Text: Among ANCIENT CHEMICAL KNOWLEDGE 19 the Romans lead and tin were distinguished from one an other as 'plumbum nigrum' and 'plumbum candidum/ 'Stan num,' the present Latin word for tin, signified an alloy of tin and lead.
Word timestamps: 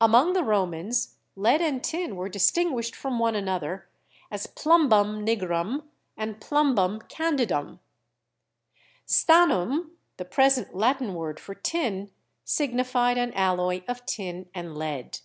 Among 0.00 0.30
ANCIENT 0.30 0.44
CHEMICAL 0.56 0.66
KNOWLEDGE 0.66 0.72
19 0.74 0.82
the 0.82 0.82
Romans 0.82 1.16
lead 1.36 1.60
and 1.60 1.84
tin 1.84 2.16
were 2.16 2.28
distinguished 2.28 2.96
from 2.96 3.18
one 3.20 3.36
an 3.36 3.48
other 3.48 3.88
as 4.28 4.48
'plumbum 4.48 5.24
nigrum' 5.24 5.84
and 6.16 6.40
'plumbum 6.40 7.02
candidum/ 7.02 7.78
'Stan 9.06 9.48
num,' 9.50 9.96
the 10.16 10.24
present 10.24 10.74
Latin 10.74 11.14
word 11.14 11.38
for 11.38 11.54
tin, 11.54 12.10
signified 12.44 13.16
an 13.16 13.32
alloy 13.34 13.84
of 13.86 14.04
tin 14.06 14.50
and 14.52 14.76
lead. 14.76 15.20